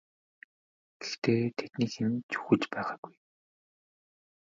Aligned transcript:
Гэхдээ 0.99 1.41
тэдний 1.57 1.89
хэн 1.93 2.11
нь 2.15 2.25
ч 2.29 2.31
үхэж 2.39 2.61
байгаагүй. 2.71 3.15